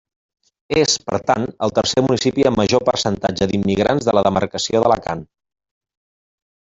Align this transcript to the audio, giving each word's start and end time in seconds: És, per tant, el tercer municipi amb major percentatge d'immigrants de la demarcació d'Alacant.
És, 0.83 0.93
per 1.09 1.19
tant, 1.27 1.43
el 1.67 1.73
tercer 1.79 2.03
municipi 2.07 2.47
amb 2.51 2.61
major 2.61 2.83
percentatge 2.87 3.49
d'immigrants 3.53 4.09
de 4.09 4.17
la 4.19 4.25
demarcació 4.29 4.83
d'Alacant. 4.87 5.23